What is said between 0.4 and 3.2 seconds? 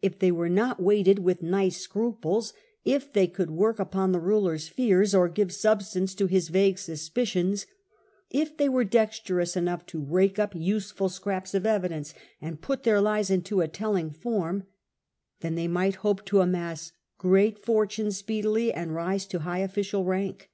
not weighted with nice scruples, if